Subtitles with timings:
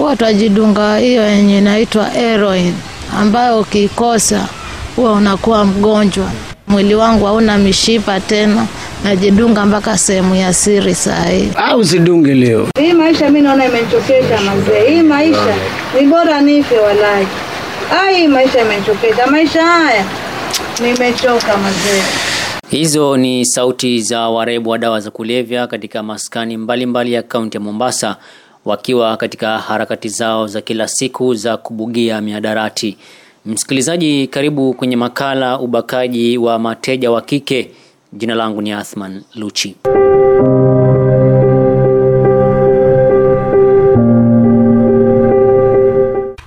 [0.00, 2.74] huwa twajidunga hiyo yenye inaitwa heroin,
[3.20, 4.48] ambayo ukiikosa
[4.96, 6.30] huwa unakuwa mgonjwa.
[6.68, 8.66] Mwili wangu hauna mishipa tena,
[9.04, 11.48] najidunga mpaka sehemu ya siri saa hii.
[11.56, 12.68] au sidunge leo.
[12.78, 14.90] Hii maisha mi naona imenichokesha mazee.
[14.90, 15.54] Hii maisha
[16.00, 17.26] ni bora nife walai.
[18.02, 19.26] Ai, hii maisha imenichokesha.
[19.26, 20.04] Maisha haya
[20.82, 22.02] nimechoka mazee.
[22.70, 27.56] Hizo ni sauti za waraibu wa dawa za kulevya katika maskani mbalimbali mbali ya kaunti
[27.56, 28.16] ya Mombasa
[28.64, 32.96] wakiwa katika harakati zao za kila siku za kubugia miadarati.
[33.46, 37.70] Msikilizaji, karibu kwenye makala ubakaji wa mateja wa kike.
[38.12, 39.76] Jina langu ni Athman Luchi.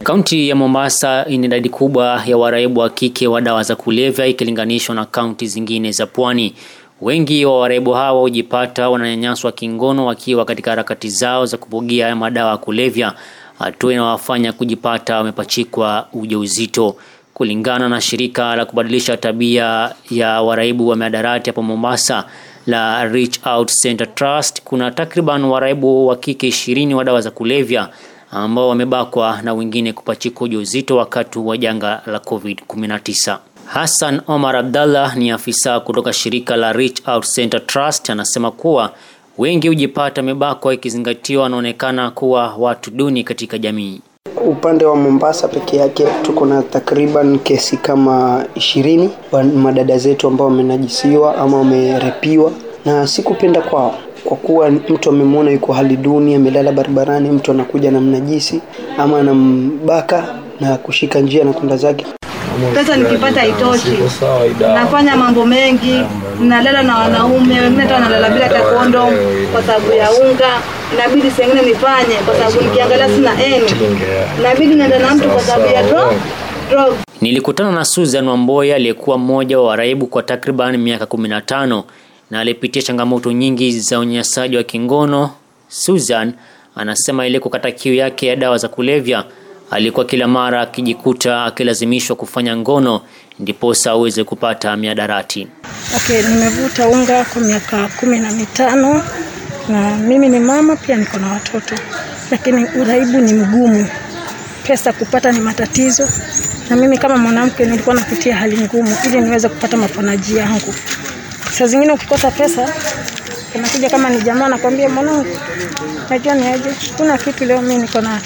[0.03, 4.95] Kaunti ya Mombasa ina idadi kubwa ya waraibu wa kike wa dawa za kulevya ikilinganishwa
[4.95, 6.53] na kaunti zingine za pwani.
[7.03, 12.57] Wengi wa waraibu hawa hujipata wananyanyaswa kingono wakiwa katika harakati zao za kubugia madawa ya
[12.57, 13.13] kulevya,
[13.59, 16.95] hatua inawafanya kujipata wamepachikwa ujauzito.
[17.33, 22.25] Kulingana na shirika la kubadilisha tabia ya waraibu wa miadarati hapo Mombasa
[22.67, 27.89] la Reach Out Center Trust, kuna takriban waraibu wa kike ishirini wa dawa za kulevya
[28.31, 33.37] ambao wamebakwa na wengine kupachikwa ujauzito wakati wa janga la COVID-19.
[33.65, 38.91] Hassan Omar Abdallah ni afisa kutoka shirika la Reach Out Center Trust, anasema kuwa
[39.37, 44.01] wengi hujipata mibakwa ikizingatiwa wanaonekana kuwa watu duni katika jamii.
[44.45, 49.09] Upande wa Mombasa peke yake tuko na takriban kesi kama ishirini
[49.55, 52.51] madada zetu ambao wamenajisiwa ama wamerepiwa,
[52.85, 58.01] na sikupenda kwao kwa kuwa mtu amemwona yuko hali duni, amelala barabarani, mtu anakuja na
[58.01, 58.61] mnajisi
[58.97, 62.05] ama anambaka na kushika njia na kwenda zake.
[62.73, 63.97] Pesa nikipata haitoshi,
[64.73, 65.99] nafanya mambo mengi,
[66.39, 69.13] nalala na wanaume wengine, hata nalala bila hata kondom
[69.51, 70.61] kwa sababu ya unga.
[70.93, 73.71] Inabidi sengine nifanye kwa sababu nikiangalia sina eni,
[74.39, 76.11] inabidi naenda na mtu kwa sababu ya drug
[76.69, 76.93] drug.
[77.21, 81.83] Nilikutana na Susan Wamboya aliyekuwa mmoja wa waraibu kwa takriban miaka 15
[82.31, 85.29] na alipitia changamoto nyingi za unyanyasaji wa kingono.
[85.67, 86.33] Susan
[86.75, 89.23] anasema ile kukata kiu yake ya dawa za kulevya
[89.71, 93.01] alikuwa kila mara akijikuta akilazimishwa kufanya ngono
[93.39, 95.47] ndiposa aweze kupata miadarati.
[95.95, 99.03] Okay, nimevuta unga kwa miaka kumi na mitano
[99.69, 101.75] na mimi ni mama pia niko na watoto,
[102.31, 103.87] lakini uraibu ni mgumu,
[104.67, 106.07] pesa kupata ni matatizo,
[106.69, 110.73] na mimi kama mwanamke nilikuwa napitia hali ngumu ili niweze kupata maponaji yangu.
[111.51, 112.69] Saa zingine ukikosa pesa
[113.55, 115.25] unakuja kama ni jamaa nakwambia, mwanangu,
[116.09, 118.21] najua ni aje, kuna kitu leo, mimi niko na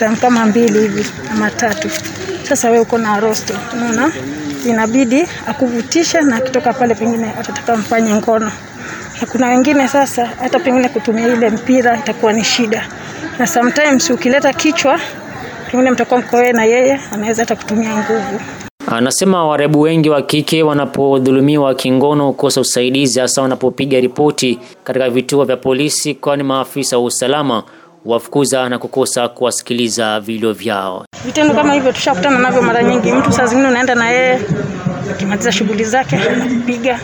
[0.00, 1.88] gram kama mbili hivi ama tatu.
[2.42, 4.12] Sasa wewe uko na rosto, unaona,
[4.66, 8.50] inabidi akuvutisha, na akitoka pale pengine atataka mfanye ngono,
[9.20, 12.88] na kuna wengine sasa hata pengine kutumia ile mpira itakuwa ni shida,
[13.38, 15.00] na sometimes ukileta kichwa,
[15.70, 18.40] pengine mtakuwa mko wewe na yeye, anaweza hata kutumia nguvu.
[18.86, 25.56] Anasema waraibu wengi wa kike wanapodhulumiwa kingono hukosa usaidizi, hasa wanapopiga ripoti katika vituo vya
[25.56, 27.62] polisi, kwani maafisa wa usalama
[28.04, 31.04] wafukuza na kukosa kuwasikiliza vilio vyao.
[31.24, 33.12] Vitendo kama hivyo tushakutana navyo mara nyingi.
[33.12, 34.40] Mtu saa zingine unaenda na yeye,
[35.10, 36.98] akimaliza shughuli zake anakupiga,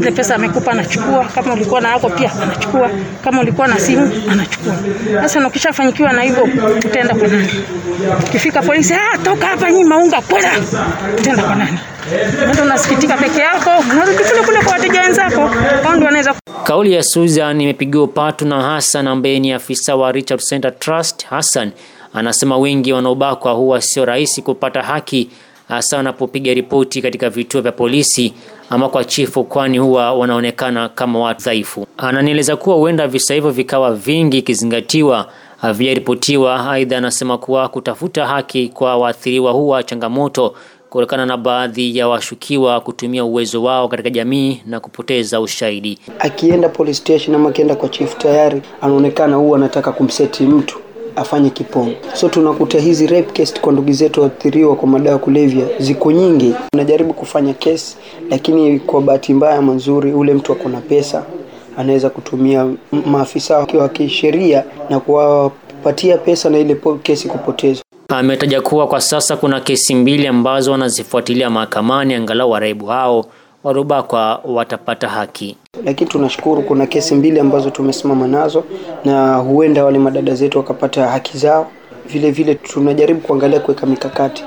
[0.00, 2.90] ile pesa amekupa anachukua, kama ulikuwa na yako pia anachukua,
[3.24, 4.74] kama ulikuwa na simu anachukua.
[5.22, 6.48] Sasa ukishafanyikiwa na hivyo,
[6.86, 7.48] utaenda kwa nani?
[8.26, 10.50] Ukifika polisi, ah, toka hapa nyinyi maunga kwenda,
[11.18, 11.78] utaenda kwa nani?
[12.50, 15.46] Ndio unasikitika peke yako, unarudi kule kule kwa wateja wenzako,
[15.82, 20.40] hao ndio wanaweza Kauli ya Susan imepigiwa upatu na Hassan ambaye ni afisa wa Richard
[20.40, 21.24] Center Trust.
[21.26, 21.70] Hassan
[22.14, 25.28] anasema wengi wanaobakwa huwa sio rahisi kupata haki,
[25.68, 28.34] hasa wanapopiga ripoti katika vituo vya polisi
[28.70, 31.86] ama kwa chifu, kwani huwa wanaonekana kama watu dhaifu.
[31.96, 35.28] Ananieleza kuwa huenda visa hivyo vikawa vingi ikizingatiwa
[35.60, 36.70] havijaripotiwa.
[36.72, 40.54] Aidha, anasema kuwa kutafuta haki kwa waathiriwa huwa changamoto
[40.92, 45.98] kutokana na baadhi ya washukiwa kutumia uwezo wao katika jamii na kupoteza ushahidi.
[46.18, 50.78] Akienda police station ama akienda kwa chief, tayari anaonekana huwa anataka kumseti mtu
[51.16, 51.92] afanye kipongo.
[52.14, 56.54] So tunakuta hizi rape case kwa ndugu zetu waathiriwa kwa madawa kulevya ziko nyingi.
[56.74, 57.96] Unajaribu kufanya kesi,
[58.30, 59.72] lakini kwa bahati mbaya ama
[60.16, 61.24] ule mtu ako na pesa
[61.76, 62.66] anaweza kutumia
[63.06, 67.81] maafisa wa kisheria na kuwapatia pesa na ile kesi kupotezwa.
[68.18, 73.24] Ametaja kuwa kwa sasa kuna kesi mbili ambazo wanazifuatilia mahakamani, angalau waraibu hao
[73.64, 75.56] warubakwa watapata haki.
[75.84, 78.64] Lakini tunashukuru kuna kesi mbili ambazo tumesimama nazo
[79.04, 81.70] na huenda wale madada zetu wakapata haki zao.
[82.06, 84.44] Vile vile tunajaribu kuangalia kuweka mikakati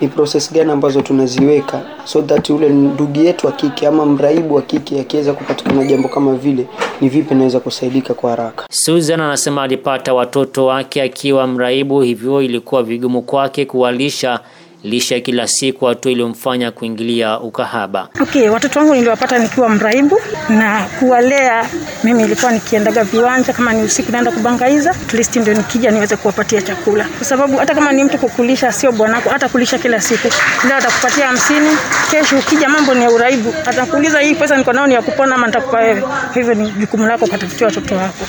[0.00, 4.62] ni process gani ambazo tunaziweka so that ule ndugu yetu wa kike ama mraibu wa
[4.62, 6.66] kike akiweza kupatikana jambo kama vile,
[7.00, 8.66] ni vipi naweza kusaidika kwa haraka.
[8.70, 14.40] Susan anasema alipata watoto wake akiwa mraibu, hivyo ilikuwa vigumu kwake kuwalisha
[14.84, 18.08] lisha ya kila siku, hatua iliyomfanya kuingilia ukahaba.
[18.22, 21.68] Okay, watoto wangu niliwapata nikiwa mraibu na kuwalea.
[22.08, 26.62] Mimi ilikuwa nikiendaga viwanja, kama ni usiku naenda kubangaiza, at least ndio nikija niweze kuwapatia
[26.62, 30.28] chakula, kwa sababu hata kama ni mtu kukulisha, sio bwanako, hata kulisha kila siku,
[30.64, 31.70] ndio atakupatia hamsini,
[32.10, 35.46] kesho ukija mambo ni ya uraibu, atakuuliza hii pesa niko nayo ni ya kupona ama
[35.46, 36.02] nitakupa wewe.
[36.34, 38.24] Hivyo ni jukumu lako kutafutia watoto wako.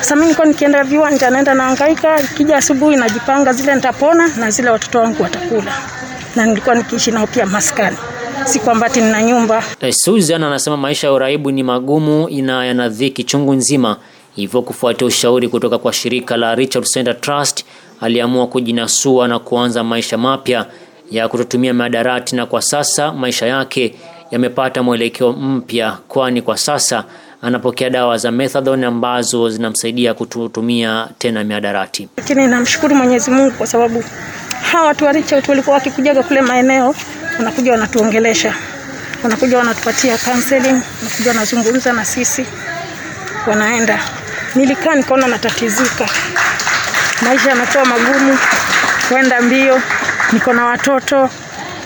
[0.00, 4.98] Sasa mimi nilikuwa nikienda viwanja, naenda nahangaika, ikija asubuhi najipanga, zile nitapona na zile watoto
[5.00, 5.72] wangu watakula,
[6.36, 7.96] na nilikuwa nikiishi nao pia maskani,
[8.46, 9.62] si kwamba ati nina nyumba.
[9.80, 13.96] Eh, Susan anasema maisha ya uraibu ni magumu na yana dhiki chungu nzima,
[14.36, 17.64] hivyo kufuatia ushauri kutoka kwa shirika la Richard Center Trust
[18.00, 20.66] aliamua kujinasua na kuanza maisha mapya
[21.10, 23.94] ya kutotumia madarati, na kwa sasa maisha yake
[24.30, 27.04] yamepata mwelekeo mpya, kwani kwa sasa
[27.42, 32.08] anapokea dawa za methadone ambazo zinamsaidia kutotumia tena miadarati.
[32.16, 34.04] Lakini namshukuru Mwenyezi Mungu kwa sababu
[34.72, 36.94] hawa watu wa Richard walikuwa wakikujaga kule maeneo,
[37.40, 38.54] wanakuja wanatuongelesha,
[39.22, 42.46] wanakuja wanatupatia counseling, wanakuja wanazungumza na sisi,
[43.46, 43.98] wanaenda.
[44.54, 46.08] Nilikaa nikaona natatizika,
[47.22, 48.38] maisha yanakuwa magumu,
[49.08, 49.80] kwenda mbio,
[50.32, 51.30] niko na watoto.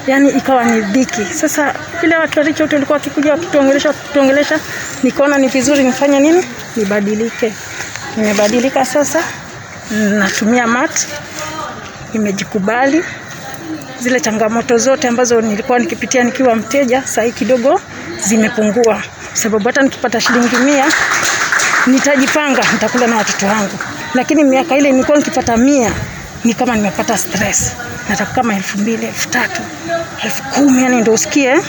[0.07, 1.25] Yani ikawa ni dhiki.
[1.35, 4.59] Sasa ile watu wa walikuwa wakikuja wakituongelesha wakituongelesha,
[5.03, 6.45] nikaona ni vizuri nifanye nini,
[6.77, 7.55] nibadilike.
[8.17, 9.23] Nimebadilika sasa,
[9.91, 11.07] natumia mat,
[12.13, 13.05] nimejikubali.
[14.01, 17.81] Zile changamoto zote ambazo nilikuwa nikipitia nikiwa mteja, hii kidogo
[18.27, 19.03] zimepungua,
[19.33, 20.85] sababu hata nikipata shilingi mia
[21.87, 23.79] nitajipanga, nitakula na watoto wangu.
[24.15, 25.93] Lakini miaka ile nilikuwa nikipata mia
[26.45, 27.73] ni kama nimepata stress,
[28.09, 29.63] nataka kama elfu mbili elfu tatu
[30.25, 31.61] elfu kumi yani ndio usikie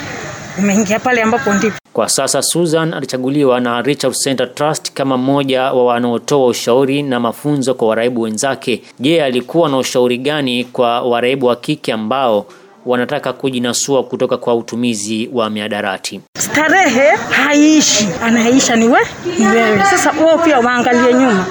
[0.58, 5.86] umeingia pale ambapo ndipo Kwa sasa Susan alichaguliwa na Richard Center Trust kama mmoja wa
[5.86, 8.82] wanaotoa ushauri na mafunzo kwa waraibu wenzake.
[9.00, 12.46] Je, alikuwa na ushauri gani kwa waraibu wa kike ambao
[12.86, 16.22] wanataka kujinasua kutoka kwa utumizi wa miadarati?
[16.40, 19.00] starehe haiishi, anayeisha ni we
[19.40, 19.84] ni wewe.
[19.84, 21.46] Sasa wao pia waangalie nyuma,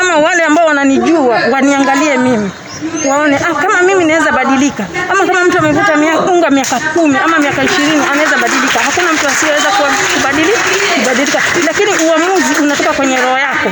[0.00, 2.50] ama wale ambao wananijua waniangalie mimi
[3.08, 5.92] waone ah, kama mimi naweza badilika, ama kama mtu amevuta
[6.32, 8.78] unga miaka kumi ama miaka ishirini anaweza badilika.
[8.84, 9.68] Hakuna mtu asiyeweza
[10.14, 13.68] kubadilika, lakini uamuzi unatoka kwenye roho yako,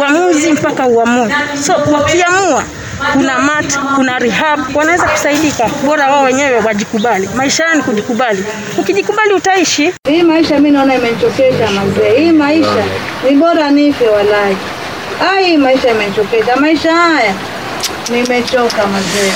[0.00, 1.34] uamuzi mpaka uamue.
[1.66, 2.64] So wakiamua
[3.12, 5.64] kuna mat, kuna rehab, wanaweza kusaidika.
[5.84, 7.28] Bora wao wenyewe wajikubali.
[7.36, 8.44] Maisha yao ni kujikubali.
[8.78, 9.92] Ukijikubali utaishi.
[10.08, 12.18] Hii maisha Mimi naona imenichokesha mazee.
[12.18, 12.84] Hii maisha
[13.30, 14.56] ni bora nife walai.
[15.34, 16.56] ai, maisha imenichokesha.
[16.56, 17.34] Maisha haya
[18.12, 19.32] nimechoka mazee.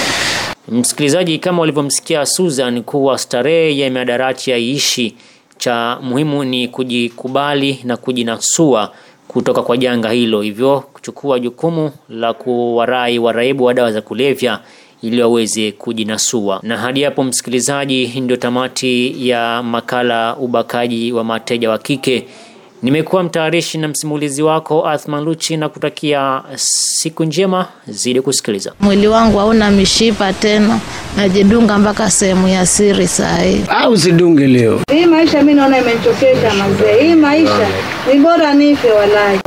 [0.69, 5.15] Msikilizaji, kama ulivyomsikia Susan kuwa starehe ya miadarati haiishi,
[5.59, 8.93] cha muhimu ni kujikubali na kujinasua
[9.29, 14.61] kutoka kwa janga hilo, hivyo kuchukua jukumu la kuwarai waraibu wa dawa za kulevya
[15.03, 16.61] ili waweze kujinasua.
[16.63, 22.25] Na hadi hapo, msikilizaji, ndio tamati ya makala ubakaji wa mateja wa kike.
[22.83, 28.73] Nimekuwa mtayarishi na msimulizi wako Athman Luchi na kutakia siku njema, zidi kusikiliza.
[28.81, 30.81] Mwili wangu hauna mishipa tena,
[31.17, 33.61] najidunga mpaka sehemu ya siri saa hii.
[33.69, 34.81] au zidunge leo.
[34.93, 37.03] Hii maisha mi naona imenichokesha mazee.
[37.03, 37.69] Hii maisha
[38.13, 39.39] ni bora nife walai.